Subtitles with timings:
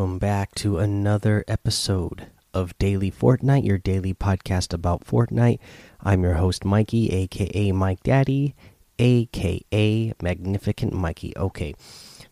[0.00, 5.58] Welcome back to another episode of Daily Fortnite, your daily podcast about Fortnite.
[6.02, 8.54] I'm your host, Mikey, aka Mike Daddy,
[8.98, 11.34] aka Magnificent Mikey.
[11.36, 11.74] Okay,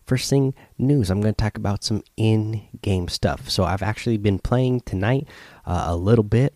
[0.03, 3.51] first thing news I'm going to talk about some in game stuff.
[3.51, 5.27] So, I've actually been playing tonight
[5.63, 6.55] uh, a little bit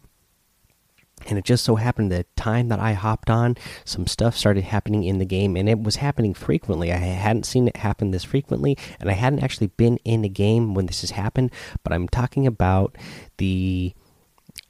[1.27, 5.03] and it just so happened the time that I hopped on, some stuff started happening
[5.03, 6.91] in the game, and it was happening frequently.
[6.91, 10.73] I hadn't seen it happen this frequently, and I hadn't actually been in a game
[10.73, 11.51] when this has happened.
[11.83, 12.97] But I'm talking about
[13.37, 13.93] the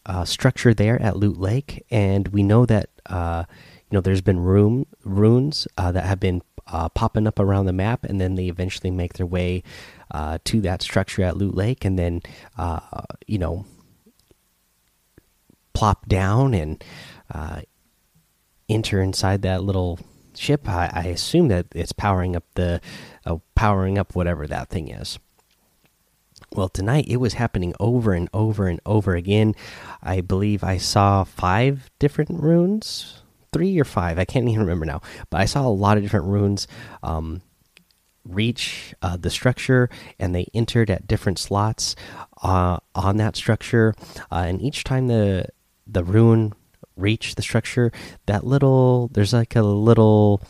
[0.06, 3.44] uh, structure there at Loot Lake, and we know that uh,
[3.90, 7.74] you know there's been room runes uh, that have been uh, popping up around the
[7.74, 9.64] map, and then they eventually make their way
[10.12, 12.22] uh, to that structure at Loot Lake, and then
[12.58, 12.80] uh,
[13.28, 13.66] you know
[15.84, 16.82] plop down and
[17.30, 17.60] uh,
[18.70, 20.00] enter inside that little
[20.34, 20.70] ship.
[20.70, 22.80] I, I, assume that it's powering up the
[23.26, 25.20] uh, powering up whatever that thing is.
[26.54, 29.56] Well, tonight it was happening over and over and over again.
[30.02, 34.18] I believe I saw five different runes, three or five.
[34.18, 36.66] I can't even remember now, but I saw a lot of different runes.
[37.02, 37.42] Um,
[38.26, 41.94] reach uh, the structure and they entered at different slots
[42.42, 43.94] uh, on that structure
[44.32, 45.46] uh, and each time the
[45.88, 46.54] the rune
[46.96, 47.92] reach the structure,
[48.26, 50.42] that little there's like a little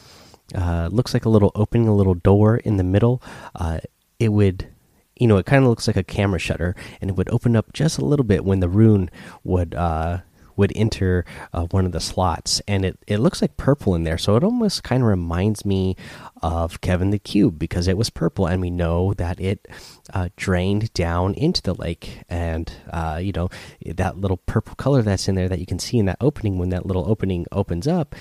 [0.56, 3.22] uh, looks like a little opening, a little door in the middle.
[3.56, 3.80] Uh,
[4.20, 4.68] it would
[5.16, 7.74] you know it kind of looks like a camera shutter, and it would open up
[7.74, 9.10] just a little bit when the rune
[9.44, 10.20] would uh,
[10.56, 14.18] would enter uh, one of the slots, and it it looks like purple in there,
[14.18, 15.96] so it almost kind of reminds me
[16.42, 19.68] of Kevin the Cube because it was purple, and we know that it
[20.14, 23.50] uh, drained down into the lake, and uh, you know
[23.86, 26.70] that little purple color that's in there that you can see in that opening when
[26.70, 28.16] that little opening opens up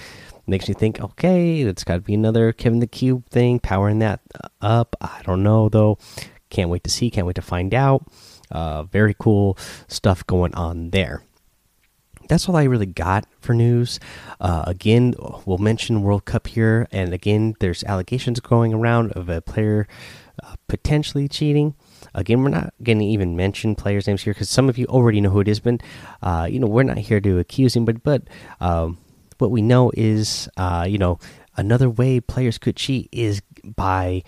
[0.46, 4.20] makes me think, okay, that's got to be another Kevin the Cube thing powering that
[4.60, 4.96] up.
[5.00, 5.98] I don't know though.
[6.50, 7.10] Can't wait to see.
[7.10, 8.06] Can't wait to find out.
[8.50, 9.56] Uh, very cool
[9.88, 11.22] stuff going on there
[12.32, 14.00] that's all I really got for news.
[14.40, 19.42] Uh, again, we'll mention World Cup here, and again, there's allegations going around of a
[19.42, 19.86] player
[20.42, 21.74] uh, potentially cheating.
[22.14, 25.20] Again, we're not going to even mention players' names here because some of you already
[25.20, 25.60] know who it is.
[25.60, 25.82] But
[26.22, 27.84] uh, you know, we're not here to accuse him.
[27.84, 28.22] But but
[28.60, 28.96] um,
[29.36, 31.18] what we know is, uh, you know,
[31.56, 34.22] another way players could cheat is by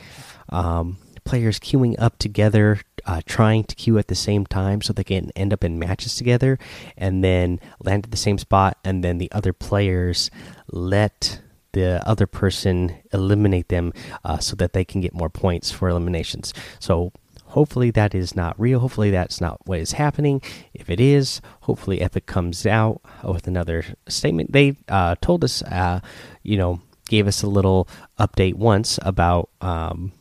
[0.51, 5.05] um, players queuing up together, uh, trying to queue at the same time so they
[5.05, 6.59] can end up in matches together
[6.97, 10.31] and then land at the same spot, and then the other players
[10.69, 11.41] let
[11.73, 13.93] the other person eliminate them
[14.25, 16.55] uh, so that they can get more points for eliminations.
[16.79, 17.13] So
[17.47, 18.81] hopefully that is not real.
[18.81, 20.41] Hopefully that's not what is happening.
[20.73, 24.53] If it is, hopefully Epic comes out with another statement.
[24.53, 26.01] They uh, told us, uh,
[26.43, 27.89] you know, gave us a little
[28.19, 29.51] update once about.
[29.61, 30.13] Um,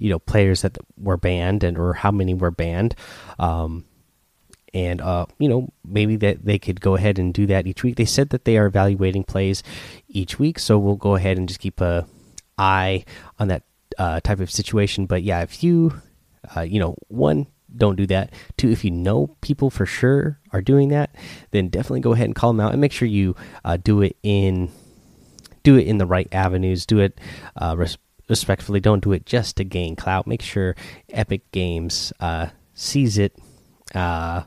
[0.00, 2.94] you know players that were banned and or how many were banned.
[3.38, 3.84] Um,
[4.72, 7.96] and uh, you know maybe that they could go ahead and do that each week.
[7.96, 9.62] They said that they are evaluating plays
[10.08, 12.06] each week so we'll go ahead and just keep a
[12.56, 13.04] eye
[13.38, 13.62] on that
[13.98, 15.06] uh, type of situation.
[15.06, 16.00] But yeah if you
[16.56, 17.46] uh, you know one
[17.76, 18.32] don't do that.
[18.56, 21.14] Two if you know people for sure are doing that
[21.50, 24.16] then definitely go ahead and call them out and make sure you uh, do it
[24.22, 24.70] in
[25.62, 26.86] do it in the right avenues.
[26.86, 27.20] Do it
[27.56, 27.74] uh,
[28.30, 30.26] respectfully, don't do it just to gain clout.
[30.26, 30.76] Make sure
[31.10, 33.36] Epic Games uh, sees it,
[33.94, 34.44] uh,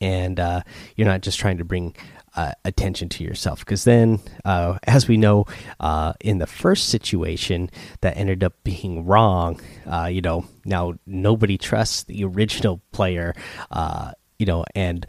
[0.00, 0.62] and uh,
[0.96, 1.96] you're not just trying to bring
[2.36, 3.60] uh, attention to yourself.
[3.60, 5.46] Because then, uh, as we know,
[5.80, 7.70] uh, in the first situation
[8.02, 9.60] that ended up being wrong,
[10.10, 13.34] you know, now nobody trusts the original player,
[14.38, 15.06] you know, and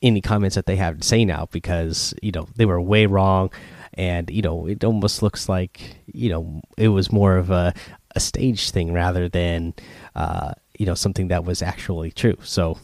[0.00, 3.50] any comments that they have to say now because you know they were way wrong
[3.94, 7.74] and you know it almost looks like you know it was more of a
[8.14, 9.74] a stage thing rather than
[10.14, 12.36] uh, you know something that was actually true.
[12.42, 12.78] So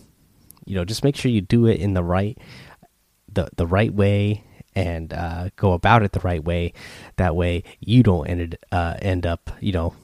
[0.64, 2.38] you know just make sure you do it in the right
[3.32, 4.44] the the right way
[4.74, 6.72] and uh, go about it the right way.
[7.16, 9.94] That way you don't end uh, end up you know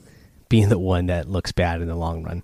[0.49, 2.43] being the one that looks bad in the long run.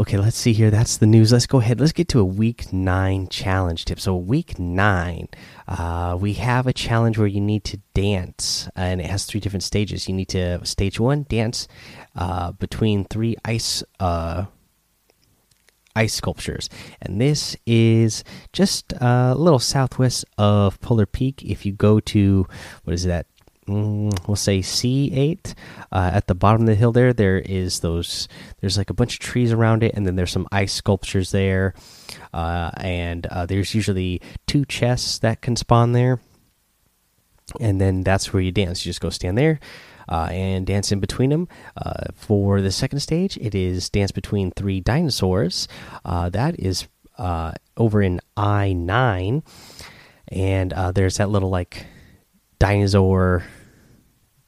[0.00, 0.70] Okay, let's see here.
[0.70, 1.30] That's the news.
[1.30, 1.78] Let's go ahead.
[1.78, 4.00] Let's get to a week nine challenge tip.
[4.00, 5.28] So, week nine,
[5.68, 9.62] uh, we have a challenge where you need to dance, and it has three different
[9.62, 10.08] stages.
[10.08, 11.68] You need to stage one, dance
[12.16, 14.46] uh, between three ice uh,
[15.94, 16.70] ice sculptures,
[17.02, 18.24] and this is
[18.54, 21.42] just a little southwest of Polar Peak.
[21.42, 22.46] If you go to
[22.84, 23.26] what is that?
[23.70, 25.54] Mm, we'll say C8
[25.92, 28.28] uh, at the bottom of the hill there there is those
[28.60, 31.74] there's like a bunch of trees around it and then there's some ice sculptures there
[32.32, 36.20] uh, and uh, there's usually two chests that can spawn there
[37.58, 38.84] and then that's where you dance.
[38.84, 39.58] You just go stand there.
[40.08, 41.46] Uh, and dance in between them.
[41.76, 45.68] Uh, for the second stage, it is dance between three dinosaurs.
[46.04, 46.88] Uh, that is
[47.76, 49.44] over in I nine,
[50.26, 51.86] and there's that little like
[52.58, 53.44] dinosaur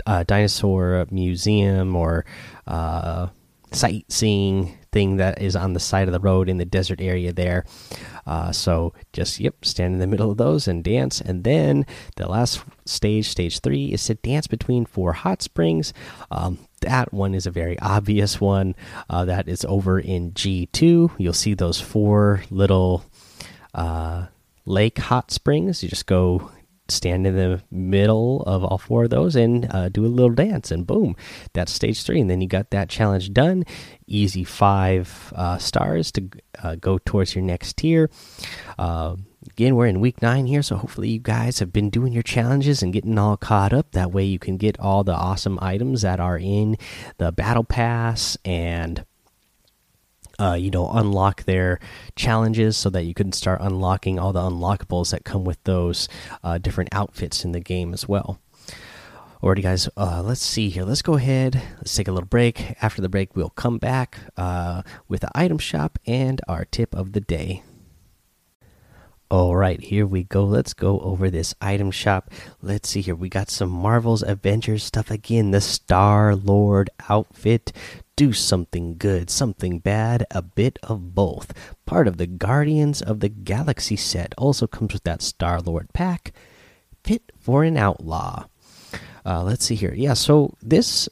[0.06, 2.24] uh, dinosaur museum or
[2.66, 3.28] uh,
[3.72, 7.64] sightseeing thing that is on the side of the road in the desert area there.
[8.26, 11.20] Uh, so just yep, stand in the middle of those and dance.
[11.20, 15.94] And then the last stage, stage three, is to dance between four hot springs.
[16.30, 18.74] Um, that one is a very obvious one.
[19.08, 21.10] Uh, that is over in G two.
[21.16, 23.04] You'll see those four little
[23.72, 24.26] uh,
[24.66, 25.82] lake hot springs.
[25.82, 26.50] You just go
[26.92, 30.70] stand in the middle of all four of those and uh, do a little dance
[30.70, 31.16] and boom
[31.52, 32.20] that's stage three.
[32.20, 33.64] And then you got that challenge done.
[34.06, 36.28] Easy five uh, stars to
[36.62, 38.10] uh, go towards your next tier.
[38.78, 39.16] Uh,
[39.50, 42.80] again we're in week nine here so hopefully you guys have been doing your challenges
[42.82, 43.92] and getting all caught up.
[43.92, 46.76] That way you can get all the awesome items that are in
[47.18, 49.04] the battle pass and
[50.42, 51.78] uh, you know, unlock their
[52.16, 56.08] challenges so that you can start unlocking all the unlockables that come with those
[56.42, 58.40] uh, different outfits in the game as well.
[59.40, 60.84] Alrighty, guys, uh, let's see here.
[60.84, 61.60] Let's go ahead.
[61.76, 62.76] Let's take a little break.
[62.82, 67.12] After the break, we'll come back uh, with the item shop and our tip of
[67.12, 67.62] the day.
[69.32, 70.44] All right, here we go.
[70.44, 72.30] Let's go over this item shop.
[72.60, 73.14] Let's see here.
[73.14, 75.52] We got some Marvel's Avengers stuff again.
[75.52, 77.72] The Star Lord outfit,
[78.22, 81.52] do something good, something bad, a bit of both.
[81.86, 86.32] Part of the Guardians of the Galaxy set also comes with that Star Lord pack.
[87.02, 88.46] Fit for an outlaw.
[89.26, 89.92] Uh, let's see here.
[89.92, 91.08] Yeah, so this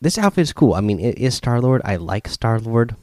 [0.00, 0.74] this outfit is cool.
[0.74, 1.82] I mean, it is Star Lord.
[1.84, 2.94] I like Star Lord.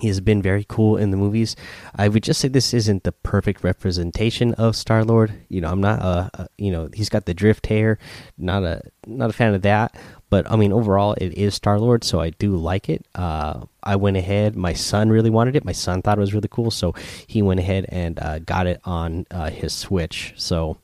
[0.00, 1.56] He has been very cool in the movies.
[1.94, 5.32] I would just say this isn't the perfect representation of Star Lord.
[5.48, 7.98] You know, I'm not a, a, you know he's got the drift hair.
[8.36, 9.96] Not a not a fan of that.
[10.30, 13.04] But I mean, overall, it is Star Lord, so I do like it.
[13.14, 14.54] Uh, I went ahead.
[14.54, 15.64] My son really wanted it.
[15.64, 16.94] My son thought it was really cool, so
[17.26, 20.34] he went ahead and uh, got it on uh, his Switch.
[20.36, 20.76] So,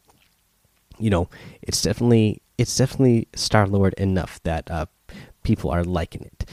[0.99, 1.29] you know,
[1.63, 4.87] it's definitely it's definitely Star Lord enough that uh,
[5.43, 6.49] people are liking it.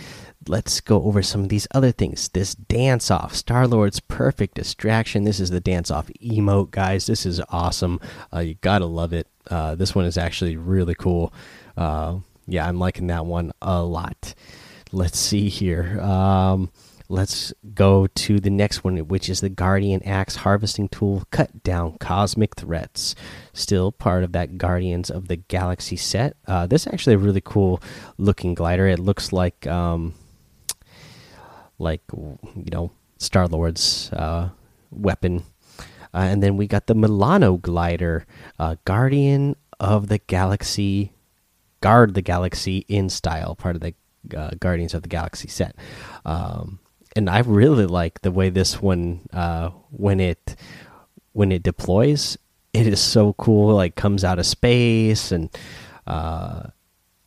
[0.48, 2.30] Let's go over some of these other things.
[2.30, 5.24] This dance off, Star Lord's perfect distraction.
[5.24, 7.06] This is the dance off emote, guys.
[7.06, 8.00] This is awesome.
[8.34, 9.28] Uh, you gotta love it.
[9.50, 11.34] Uh, this one is actually really cool
[12.52, 14.34] yeah, I'm liking that one a lot.
[14.92, 16.00] Let's see here.
[16.02, 16.70] Um,
[17.08, 21.24] let's go to the next one, which is the Guardian Axe Harvesting Tool.
[21.32, 23.16] Cut down cosmic threats.
[23.54, 26.36] Still part of that Guardians of the Galaxy set.
[26.46, 27.82] Uh, this is actually a really cool
[28.18, 28.88] looking glider.
[28.88, 30.14] It looks like, um,
[31.82, 34.50] like you know, Star Lord's uh,
[34.92, 35.44] weapon.
[36.14, 38.26] Uh, and then we got the Milano glider,
[38.60, 41.14] uh, Guardian of the Galaxy
[41.82, 43.94] guard the galaxy in style, part of the
[44.38, 45.76] uh, Guardians of the Galaxy set.
[46.24, 46.80] Um,
[47.16, 50.56] and I really like the way this one uh, when it
[51.34, 52.38] when it deploys,
[52.72, 53.76] it is so cool.
[53.76, 55.50] Like comes out of space and
[56.08, 56.68] uh,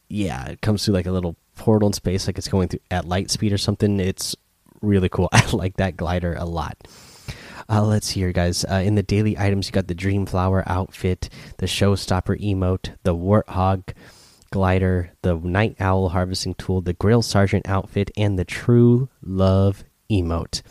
[0.08, 3.06] yeah, it comes through like a little portal in space, like it's going through at
[3.06, 4.00] light speed or something.
[4.00, 4.34] It's
[4.84, 5.28] really cool.
[5.32, 6.76] I like that glider a lot.
[7.68, 8.64] Uh, let's see here, guys.
[8.64, 13.14] Uh, in the daily items, you got the Dream Flower outfit, the Showstopper emote, the
[13.14, 13.94] Warthog
[14.50, 20.62] glider, the night owl harvesting tool, the grill sergeant outfit, and the true love emote.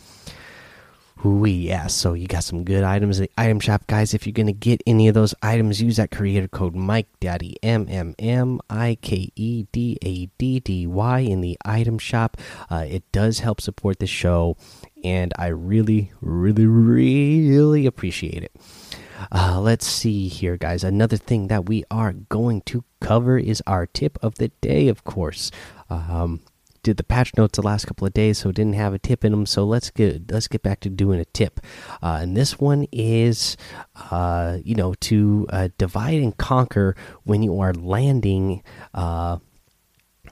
[1.26, 4.12] Ooh, yeah, so you got some good items in the item shop, guys.
[4.12, 7.86] If you're gonna get any of those items, use that creator code Mike Daddy M
[7.88, 12.36] M M I K E D A D D Y in the item shop.
[12.70, 14.58] Uh, it does help support the show,
[15.02, 18.52] and I really, really, really appreciate it.
[19.32, 20.84] Uh, let's see here, guys.
[20.84, 25.04] Another thing that we are going to cover is our tip of the day, of
[25.04, 25.50] course.
[25.88, 26.40] Um,
[26.84, 29.32] did the patch notes the last couple of days, so didn't have a tip in
[29.32, 29.46] them.
[29.46, 31.60] So let's get let's get back to doing a tip.
[32.00, 33.56] Uh, and this one is,
[34.12, 38.62] uh, you know, to uh, divide and conquer when you are landing.
[38.92, 39.38] Uh,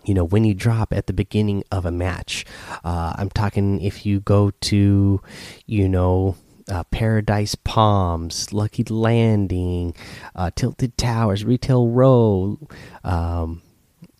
[0.04, 2.44] you know, when you drop at the beginning of a match.
[2.82, 5.20] Uh, I'm talking if you go to,
[5.66, 6.34] you know,
[6.68, 9.94] uh, Paradise Palms, Lucky Landing,
[10.34, 12.58] uh, Tilted Towers, Retail Row,
[13.04, 13.62] um,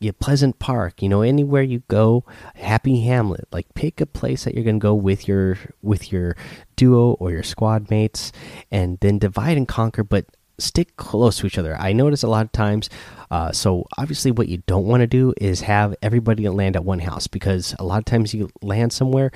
[0.02, 1.02] yeah, Pleasant Park.
[1.02, 3.46] You know, anywhere you go, Happy Hamlet.
[3.52, 6.36] Like, pick a place that you're gonna go with your with your
[6.76, 8.32] duo or your squad mates,
[8.70, 10.02] and then divide and conquer.
[10.02, 10.26] But
[10.58, 11.76] stick close to each other.
[11.76, 12.90] I notice a lot of times.
[13.30, 16.98] Uh, so obviously, what you don't want to do is have everybody land at one
[16.98, 19.30] house because a lot of times you land somewhere,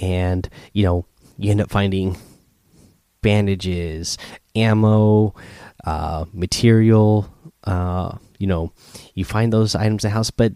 [0.00, 1.04] and you know
[1.36, 2.16] you end up finding
[3.22, 4.18] bandages
[4.54, 5.34] ammo,
[5.84, 7.28] uh, material.
[7.64, 8.72] Uh, you know,
[9.14, 10.52] you find those items in the house, but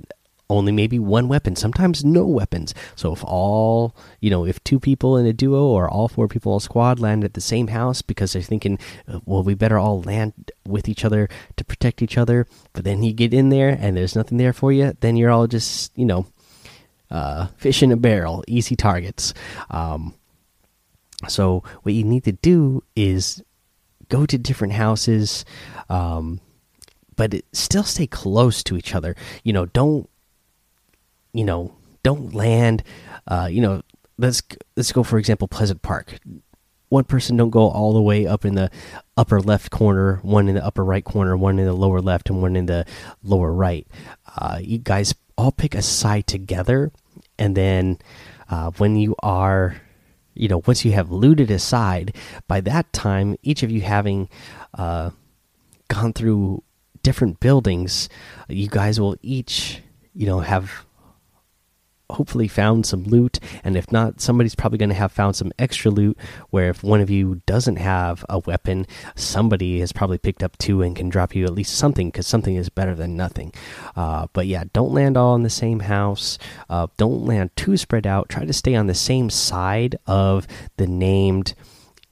[0.51, 2.75] only maybe one weapon, sometimes no weapons.
[2.97, 6.53] So if all, you know, if two people in a duo or all four people
[6.55, 9.79] in a squad land at the same house because they're thinking, uh, well, we better
[9.79, 13.71] all land with each other to protect each other, but then you get in there
[13.81, 16.27] and there's nothing there for you, then you're all just, you know,
[17.09, 19.33] uh, fish in a barrel, easy targets.
[19.71, 20.15] Um,
[21.29, 23.43] so what you need to do is
[24.09, 25.45] go to different houses,
[25.89, 26.41] um,
[27.17, 29.17] but still stay close to each other.
[29.43, 30.09] You know, don't
[31.33, 32.83] you know, don't land.
[33.27, 33.83] Uh, you know,
[34.19, 34.43] let's
[34.77, 36.19] let's go for example, Pleasant Park.
[36.89, 38.71] One person don't go all the way up in the
[39.17, 42.41] upper left corner, one in the upper right corner, one in the lower left, and
[42.41, 42.87] one in the
[43.25, 43.87] lower right.
[44.37, 46.93] Uh, you guys all pick a side together,
[47.39, 47.99] and then
[48.49, 49.83] uh, when you are,
[50.35, 52.15] you know, once you have looted a side,
[52.47, 54.29] by that time, each of you having
[54.75, 55.11] uh,
[55.89, 56.63] gone through
[57.07, 58.09] different buildings,
[58.49, 59.81] you guys will each,
[60.13, 60.85] you know, have
[62.11, 63.39] hopefully found some loot.
[63.63, 66.19] And if not somebody's probably going to have found some extra loot
[66.51, 70.83] where if one of you doesn't have a weapon somebody has probably picked up two
[70.83, 73.53] and can drop you at least something because something is better than nothing.
[73.95, 76.39] Uh, but yeah don't land all in the same house.
[76.69, 78.29] Uh, don't land too spread out.
[78.29, 81.55] Try to stay on the same side of the named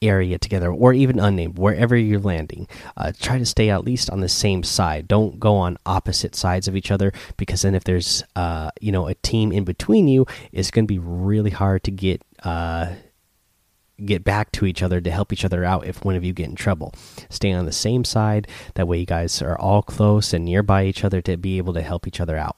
[0.09, 4.21] area together or even unnamed wherever you're landing uh, try to stay at least on
[4.21, 5.09] the same side.
[5.09, 9.07] Don't go on opposite sides of each other because then if there's uh, you know
[9.07, 12.93] a team in between you it's going to be really hard to get uh,
[14.05, 16.49] get back to each other to help each other out if one of you get
[16.49, 16.93] in trouble.
[17.31, 18.49] Stay on the same side.
[18.75, 21.83] That way, you guys are all close and nearby each other to be able to
[21.83, 22.57] help each other out.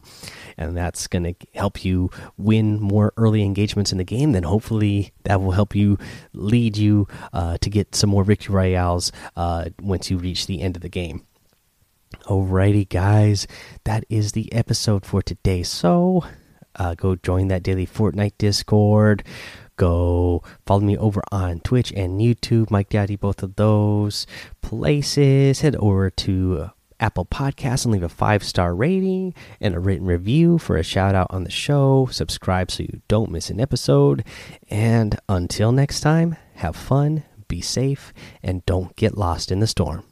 [0.56, 4.32] And that's going to help you win more early engagements in the game.
[4.32, 5.98] Then, hopefully, that will help you
[6.32, 10.76] lead you uh, to get some more victory royales uh, once you reach the end
[10.76, 11.26] of the game.
[12.24, 13.46] Alrighty, guys,
[13.84, 15.62] that is the episode for today.
[15.62, 16.24] So,
[16.76, 19.24] uh, go join that daily Fortnite Discord
[19.76, 24.26] go follow me over on Twitch and YouTube, Mike Daddy, both of those
[24.62, 25.60] places.
[25.60, 30.58] Head over to Apple Podcasts and leave a five star rating and a written review
[30.58, 32.08] for a shout out on the show.
[32.10, 34.24] Subscribe so you don't miss an episode.
[34.70, 40.04] And until next time, have fun, be safe, and don't get lost in the storm.